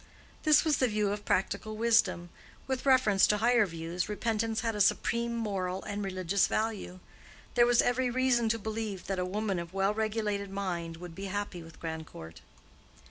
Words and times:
This 0.41 0.65
was 0.65 0.77
the 0.77 0.87
view 0.87 1.11
of 1.11 1.25
practical 1.25 1.77
wisdom; 1.77 2.31
with 2.65 2.87
reference 2.87 3.27
to 3.27 3.37
higher 3.37 3.67
views, 3.67 4.09
repentance 4.09 4.61
had 4.61 4.75
a 4.75 4.81
supreme 4.81 5.35
moral 5.35 5.83
and 5.83 6.03
religious 6.03 6.47
value. 6.47 6.99
There 7.53 7.67
was 7.67 7.83
every 7.83 8.09
reason 8.09 8.49
to 8.49 8.57
believe 8.57 9.05
that 9.05 9.19
a 9.19 9.25
woman 9.25 9.59
of 9.59 9.75
well 9.75 9.93
regulated 9.93 10.49
mind 10.49 10.97
would 10.97 11.13
be 11.13 11.25
happy 11.25 11.61
with 11.61 11.79
Grandcourt. 11.79 12.41